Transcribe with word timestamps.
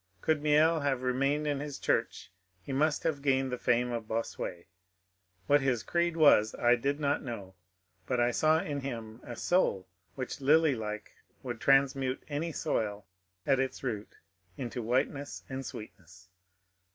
Could 0.23 0.41
Miel 0.41 0.79
have 0.79 1.03
remained 1.03 1.45
in 1.45 1.59
his 1.59 1.77
church 1.77 2.31
he 2.63 2.73
must 2.73 3.03
have 3.03 3.21
gained 3.21 3.51
the 3.51 3.57
fame 3.59 3.91
of 3.91 4.07
Bossuet; 4.07 4.65
what 5.45 5.61
his 5.61 5.83
creed 5.83 6.17
was 6.17 6.55
I 6.55 6.75
did 6.75 6.99
not 6.99 7.21
know, 7.21 7.53
but 8.07 8.19
I 8.19 8.31
saw 8.31 8.59
in 8.63 8.79
him 8.79 9.19
a 9.21 9.35
soul 9.35 9.87
which 10.15 10.41
lily 10.41 10.73
like 10.73 11.13
would 11.43 11.61
transmute 11.61 12.23
any 12.29 12.51
soil 12.51 13.05
at 13.45 13.59
its 13.59 13.83
root 13.83 14.17
into 14.57 14.81
whiteness 14.81 15.43
and 15.47 15.63
sweetness. 15.63 16.29